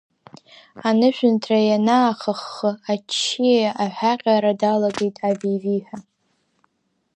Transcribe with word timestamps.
Анышәынҭра 0.87 1.59
ианаахаххы, 1.69 2.71
аччиа 2.91 3.69
аҳәаҟьара 3.83 4.53
далагеит 4.59 5.15
ави-виҳәа. 5.29 5.97